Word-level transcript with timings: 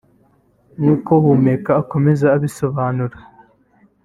nk’uko 0.79 1.11
Humeka 1.23 1.71
akomeza 1.81 2.25
abisobanura 2.35 3.17